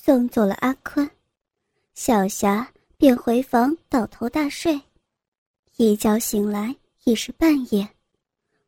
[0.00, 1.10] 送走了阿坤，
[1.94, 2.66] 小霞
[2.96, 4.80] 便回房倒头大睡。
[5.76, 7.86] 一觉醒来已是半夜，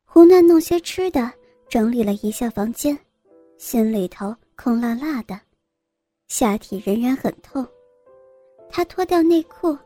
[0.05, 1.33] 胡乱弄些吃的，
[1.69, 2.99] 整理了一下房间，
[3.59, 5.41] 心里头空落落的，
[6.27, 7.67] 下体仍然很痛。
[8.69, 9.79] 他脱掉内裤，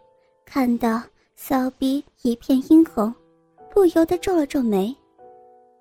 [0.47, 1.01] 看到
[1.37, 3.15] 骚逼一片殷红，
[3.71, 4.97] 不由得皱了皱眉。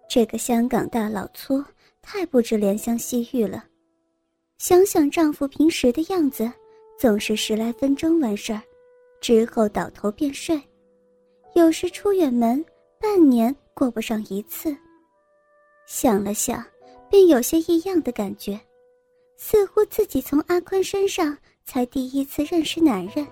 [0.09, 1.63] 这个香港大老粗
[2.01, 3.63] 太不知怜香惜玉了。
[4.57, 6.49] 想想丈夫平时的样子，
[6.97, 8.61] 总是十来分钟完事儿，
[9.19, 10.61] 之后倒头便睡。
[11.53, 12.63] 有时出远门，
[12.99, 14.75] 半年过不上一次。
[15.85, 16.63] 想了想，
[17.09, 18.59] 便有些异样的感觉，
[19.35, 23.27] 似乎自己从阿坤身上才第一次认识男人。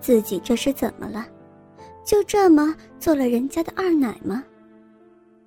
[0.00, 1.26] 自己这是怎么了？
[2.04, 4.44] 就这么做了人家的二奶吗？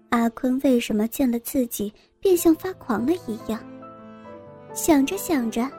[0.09, 3.59] 阿坤为什么见了自己便像发狂了一样？
[4.73, 5.69] 想着想着，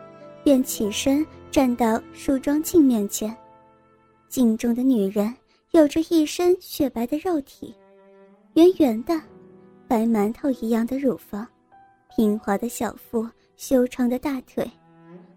[0.44, 3.36] 便起身站到梳妆镜面前。
[4.28, 5.34] 镜中的女人
[5.72, 7.74] 有着一身雪白的肉体，
[8.54, 9.20] 圆圆的，
[9.88, 11.46] 白馒头一样的乳房，
[12.14, 14.68] 平滑的小腹，修长的大腿。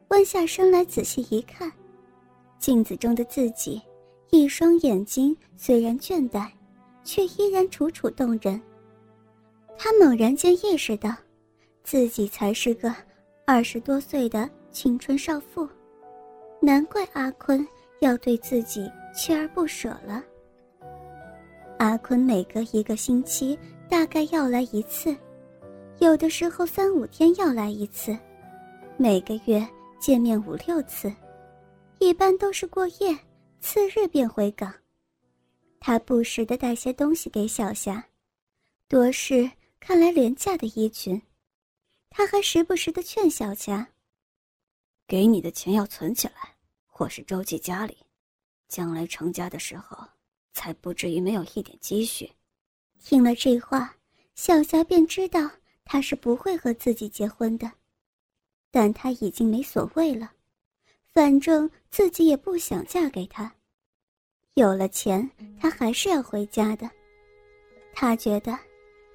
[0.09, 1.71] 弯下身来仔细一看，
[2.59, 3.81] 镜子中的自己，
[4.29, 6.47] 一双眼睛虽然倦怠，
[7.03, 8.61] 却依然楚楚动人。
[9.77, 11.13] 他猛然间意识到，
[11.83, 12.93] 自己才是个
[13.49, 15.65] 二十多岁的青春少妇，
[16.61, 17.65] 难怪阿坤
[18.01, 20.21] 要对自己锲而不舍了。
[21.79, 23.57] 阿坤每隔一个星期
[23.89, 25.15] 大概要来一次，
[25.99, 28.13] 有的时候三五天要来一次，
[28.97, 29.65] 每个月
[29.97, 31.09] 见面五六次，
[31.99, 33.17] 一般都是过夜，
[33.61, 34.73] 次日便回港。
[35.79, 38.03] 他不时的带些东西给小霞，
[38.89, 39.49] 多是。
[39.79, 41.21] 看来廉价的衣裙，
[42.09, 43.87] 他还时不时的劝小霞
[45.07, 46.55] ：“给你的钱要存起来，
[46.85, 47.97] 或是周济家里，
[48.67, 49.97] 将来成家的时候，
[50.53, 52.31] 才不至于没有一点积蓄。”
[52.99, 53.95] 听了这话，
[54.35, 55.49] 小霞便知道
[55.85, 57.71] 他是不会和自己结婚的，
[58.71, 60.31] 但他已经没所谓了，
[61.13, 63.53] 反正自己也不想嫁给他。
[64.55, 65.29] 有了钱，
[65.59, 66.89] 他还是要回家的。
[67.93, 68.57] 他觉得。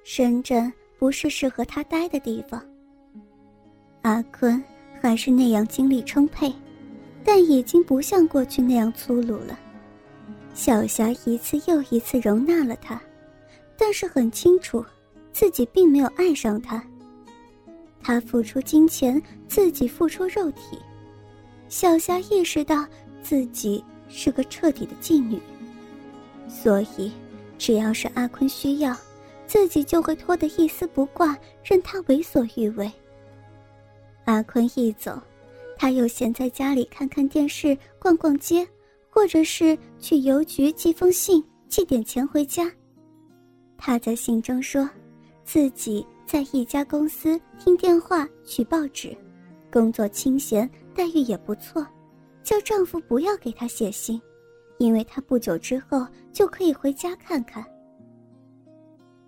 [0.05, 2.61] 深圳不是适合他待的地方。
[4.03, 4.61] 阿坤
[5.01, 6.53] 还是那样精力充沛，
[7.23, 9.57] 但已经不像过去那样粗鲁了。
[10.53, 13.01] 小霞一次又一次容纳了他，
[13.77, 14.83] 但是很清楚，
[15.31, 16.83] 自己并没有爱上他。
[18.01, 20.77] 他付出金钱，自己付出肉体。
[21.69, 22.85] 小霞意识到
[23.21, 25.39] 自己是个彻底的妓女，
[26.49, 27.11] 所以
[27.57, 28.95] 只要是阿坤需要。
[29.45, 32.91] 自己就会脱得一丝不挂，任他为所欲为。
[34.25, 35.21] 阿坤一走，
[35.77, 38.67] 他又闲在家里看看电视、逛逛街，
[39.09, 42.71] 或者是去邮局寄封信、寄点钱回家。
[43.77, 44.89] 他在信中说，
[45.43, 49.15] 自己在一家公司听电话、取报纸，
[49.71, 51.85] 工作清闲，待遇也不错，
[52.43, 54.21] 叫丈夫不要给他写信，
[54.77, 57.65] 因为他不久之后就可以回家看看。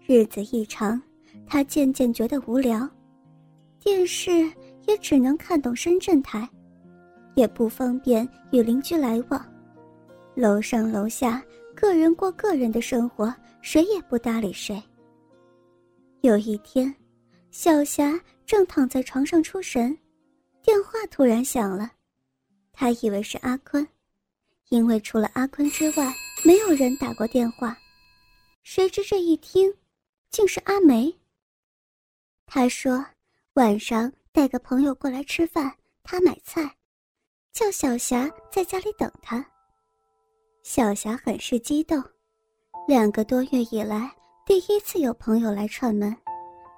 [0.08, 1.02] 日子一长，
[1.46, 2.88] 他渐渐觉得无聊，
[3.80, 4.50] 电视
[4.88, 6.48] 也只能看懂深圳台，
[7.36, 9.54] 也不方便与邻居来往，
[10.36, 11.44] 楼上楼下
[11.76, 14.82] 个人过个人的生活，谁也不搭理谁。
[16.22, 16.94] 有一天，
[17.52, 19.98] 小霞正躺在床上出神，
[20.62, 21.92] 电话突然响了，
[22.74, 23.88] 她以为是阿坤，
[24.70, 26.14] 因为除了阿坤之外，
[26.46, 27.78] 没有人打过电话，
[28.64, 29.74] 谁知这一听。
[30.32, 31.16] 竟是阿梅。
[32.46, 33.06] 她说
[33.56, 35.74] ：“晚上带个朋友过来吃饭，
[36.04, 36.70] 他买菜，
[37.54, 39.44] 叫小霞在家里等他。”
[40.62, 42.04] 小霞很是激动，
[42.86, 44.12] 两个多月以来
[44.46, 46.14] 第一次有朋友来串门，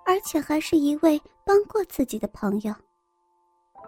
[0.05, 2.71] 而且还是一位帮过自己的朋友。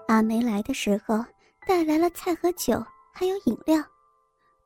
[0.07, 1.23] 阿梅来的时候
[1.67, 2.83] 带来了菜和酒，
[3.13, 3.83] 还有饮料，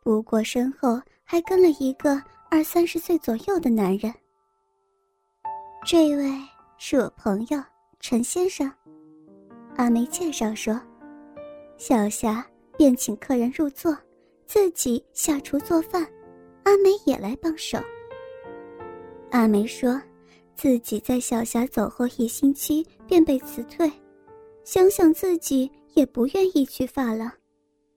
[0.02, 4.14] 不过身后还跟了一个二三十岁左右的男人。
[5.86, 6.32] 这位
[6.78, 7.62] 是我朋友
[8.00, 8.72] 陈先生，
[9.76, 10.80] 阿梅介绍说，
[11.78, 12.46] 小霞
[12.78, 13.98] 便请客人入座，
[14.46, 16.08] 自己下厨做饭，
[16.64, 17.80] 阿梅也来帮手。
[19.32, 20.00] 阿梅说，
[20.56, 23.92] 自己在小霞走后一星期便被辞退，
[24.64, 27.32] 想想自己也不愿意去发廊，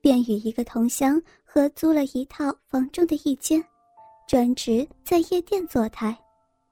[0.00, 3.62] 便与一个同乡合租了一套房中的一间，
[4.26, 6.16] 专职在夜店坐台。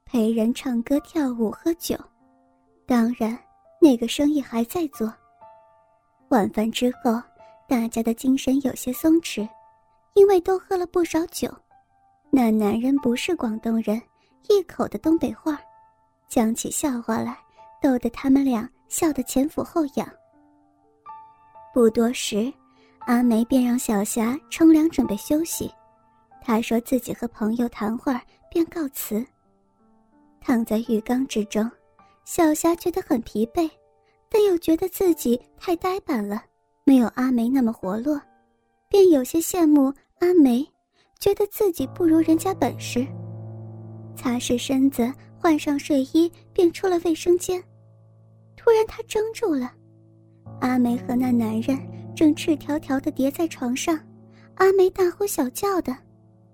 [0.03, 1.95] 陪人唱歌、跳舞、喝酒，
[2.85, 3.37] 当然，
[3.85, 5.13] 那个生意还在做。
[6.29, 7.21] 晚饭之后，
[7.69, 9.47] 大家的精神有些松弛，
[10.15, 11.47] 因为都喝了不少酒。
[12.31, 14.01] 那男人不是广东人，
[14.49, 15.59] 一口的东北话，
[16.27, 17.37] 讲起笑话来，
[17.79, 20.09] 逗得他们俩笑得前俯后仰。
[21.71, 22.51] 不多时，
[23.01, 25.71] 阿梅便让小霞冲凉准备休息。
[26.41, 29.23] 她说自己和朋友谈会儿，便告辞。
[30.41, 31.69] 躺在浴缸之中，
[32.25, 33.69] 小霞觉得很疲惫，
[34.29, 36.43] 但又觉得自己太呆板了，
[36.83, 38.19] 没有阿梅那么活络，
[38.89, 40.67] 便有些羡慕阿梅，
[41.19, 43.05] 觉得自己不如人家本事。
[44.15, 47.63] 擦拭身子，换上睡衣，便出了卫生间。
[48.57, 49.71] 突然，她怔住了。
[50.61, 51.77] 阿梅和那男人
[52.15, 53.99] 正赤条条地叠在床上，
[54.55, 55.95] 阿梅大呼小叫的，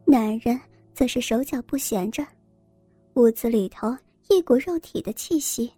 [0.04, 0.60] 男人
[0.94, 2.28] 则是手脚不闲着。
[3.14, 3.96] 屋子里头
[4.32, 5.70] 一股肉体的气息。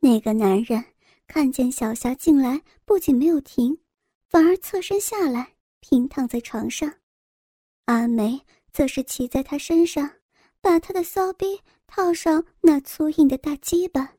[0.00, 0.84] 那个男人
[1.28, 3.78] 看见小霞进来，不仅没有停，
[4.28, 6.92] 反而侧身下来，平躺在床上。
[7.84, 8.40] 阿梅
[8.72, 10.10] 则是骑在他身上，
[10.60, 14.14] 把他的骚逼套上那粗硬的大鸡巴，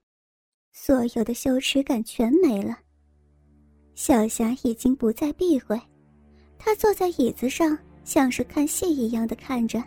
[0.71, 2.79] 所有的羞耻感全没了。
[3.95, 5.77] 小霞已经不再避讳，
[6.57, 9.83] 她坐在椅子上，像是看戏一样的看着，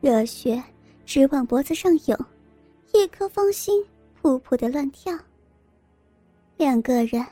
[0.00, 0.60] 热血
[1.06, 2.26] 直往脖子上涌，
[2.92, 3.84] 一颗芳心
[4.20, 5.16] 噗噗的乱跳。
[6.56, 7.24] 两个人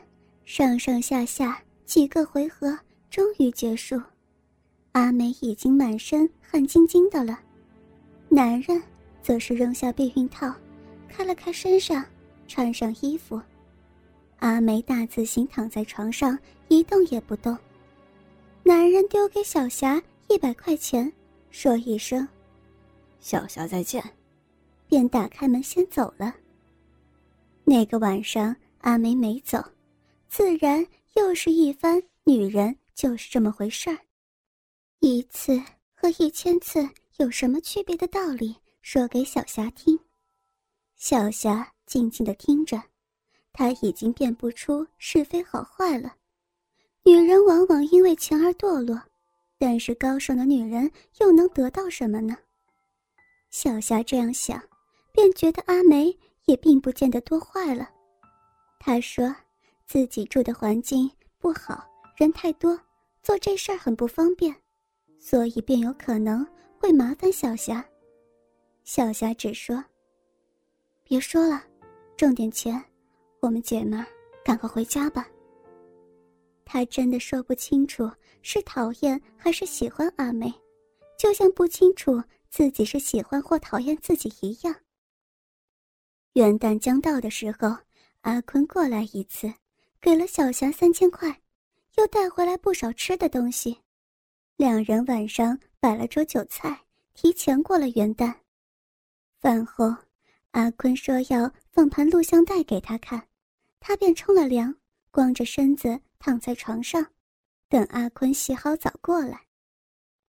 [0.45, 2.79] 上上下下几个回合，
[3.11, 4.01] 终于结束。
[4.93, 7.39] 阿梅已经满身汗津津的了，
[8.29, 8.83] 男人
[9.23, 10.55] 则是扔下避孕套，
[11.09, 12.05] 开了开身上，
[12.49, 13.41] 穿上衣服。
[14.39, 16.39] 阿梅大字型躺在床上，
[16.69, 17.57] 一动也不动。
[18.63, 21.13] 男人丢给小霞一百块钱，
[21.51, 22.27] 说一声
[23.21, 24.03] ：“小霞再见”，
[24.89, 26.35] 便打开门先走了。
[27.65, 29.63] 那个晚上，阿梅没走，
[30.29, 33.99] 自然又是一番女人就是这么回事儿。
[35.01, 35.61] 一次
[35.95, 39.99] 和一千次有什么区别的道理，说给小霞听。
[40.97, 42.83] 小霞静静的听着。
[43.53, 46.15] 她已经辨不出是非好坏了。
[47.03, 49.01] 女人往往因为钱而堕落，
[49.59, 50.91] 但是高尚的女人
[51.21, 52.37] 又能得到什么呢？
[53.49, 54.63] 小霞这样想，
[55.17, 56.15] 便觉得阿梅
[56.45, 57.89] 也并不见得多坏了。
[58.79, 59.35] 她说
[59.87, 61.83] 自己住的环境不好，
[62.17, 62.79] 人太多，
[63.23, 64.55] 做这事儿很不方便，
[65.19, 66.47] 所以便有可能
[66.79, 67.83] 会麻烦小霞。
[68.85, 69.83] 小霞只说
[71.03, 71.65] ：“别说了，
[72.15, 72.81] 挣点钱。”
[73.41, 74.07] 我们姐们儿，
[74.45, 75.27] 赶快回家吧。
[76.65, 78.11] 他真的说不清楚
[78.43, 80.53] 是讨厌还是喜欢阿梅，
[81.19, 84.75] 就像不清楚自己是喜欢或讨厌自己一样。
[86.37, 87.75] 元旦将到的时候，
[88.21, 89.51] 阿坤过来一次，
[90.03, 91.41] 给了小霞三千块，
[91.97, 93.81] 又带回来不少吃的东西。
[94.57, 96.79] 两人晚上摆了桌酒菜，
[97.15, 98.35] 提前过了元旦。
[99.41, 99.97] 饭后，
[100.51, 103.27] 阿坤说要放盘录像带给他看。
[103.81, 104.75] 他便冲了凉，
[105.11, 107.03] 光着身子躺在床上，
[107.67, 109.41] 等阿坤洗好澡过来。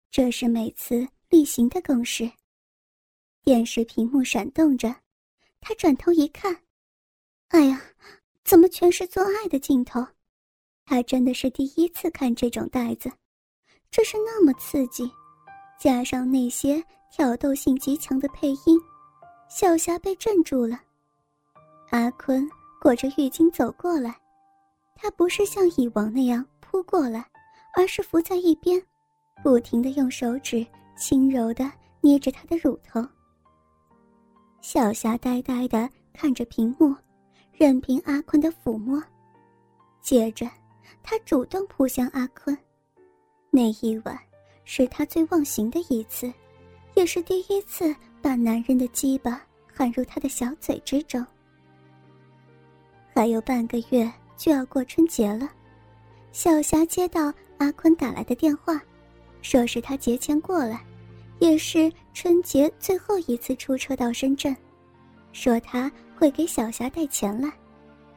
[0.10, 2.32] 这是每次例行的公事。
[3.44, 4.96] 电视屏幕闪动着，
[5.62, 6.56] 他转头一看，
[7.50, 7.82] 哎呀，
[8.44, 10.06] 怎么全是做爱的镜头？
[10.86, 13.12] 他真的是第一次看这种袋子，
[13.92, 15.12] 这是那么刺激，
[15.80, 18.80] 加上那些挑逗性极强的配音，
[19.50, 20.80] 小霞被镇住了。
[21.92, 22.50] 阿坤。
[22.82, 24.16] 裹着浴巾走过来，
[24.96, 27.30] 他不是像以往那样扑过来，
[27.76, 28.82] 而是伏在一边，
[29.44, 30.66] 不停的用手指
[30.98, 33.06] 轻柔的捏着他的乳头。
[34.62, 36.96] 小霞呆呆的看着屏幕，
[37.52, 39.02] 任凭阿坤的抚摸。
[40.02, 40.50] 接着，
[41.02, 42.58] 她主动扑向阿坤。
[43.50, 44.18] 那一晚
[44.66, 46.32] 是她最忘形的一次，
[46.96, 49.42] 也是第一次把男人的鸡巴
[49.74, 51.26] 含入她的小嘴之中。
[53.14, 55.50] 还有半个月就要过春节了，
[56.32, 58.80] 小霞接到阿坤打来的电话，
[59.42, 60.82] 说是他节前过来，
[61.40, 64.56] 也是春节最后一次出车到深圳，
[65.32, 67.52] 说他会给小霞带钱来，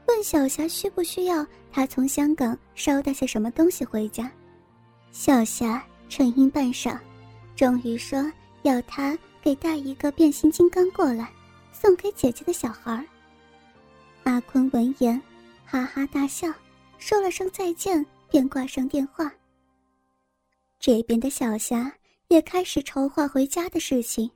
[0.06, 4.30] 问小霞需不需要他从香港捎带些什么东西回家。
[5.12, 6.98] 小霞沉吟半晌，
[7.54, 8.30] 终于说
[8.62, 11.30] 要他给带一个变形金刚过来，
[11.72, 13.04] 送给姐姐的小孩。
[14.24, 15.20] 阿坤闻言，
[15.64, 16.48] 哈哈大笑，
[16.98, 19.32] 说了声再见，便挂上电话。
[20.80, 21.92] 这边的小霞
[22.32, 24.30] 也开始筹划回家的事情，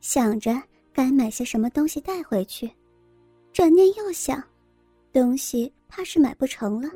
[0.00, 0.60] 想着
[0.92, 2.68] 该买些什么东西带回去。
[3.52, 4.42] 转念又想，
[5.12, 6.90] 东西怕是买不成了。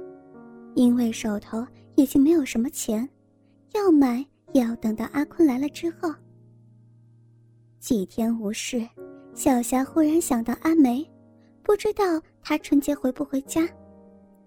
[0.74, 3.08] 因为手头已经没有什么钱，
[3.72, 6.12] 要买也要等到阿坤来了之后。
[7.78, 8.84] 几天无事，
[9.34, 11.08] 小霞忽然想到阿梅，
[11.62, 13.68] 不知道她春节回不回家。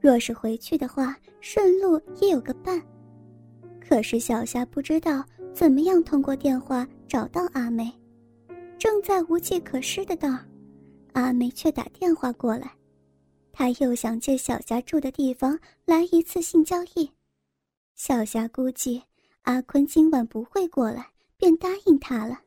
[0.01, 2.81] 若是回去的话，顺路也有个伴。
[3.79, 5.23] 可是小霞不知道
[5.55, 7.89] 怎么样通过电话找到阿梅，
[8.77, 10.37] 正在无计可施的道，
[11.13, 12.69] 阿梅却打电话过来。
[13.53, 17.09] 她又想借小霞住的地方来一次性交易，
[17.95, 19.01] 小霞估计
[19.43, 21.07] 阿坤今晚不会过来，
[21.37, 22.41] 便答应他了。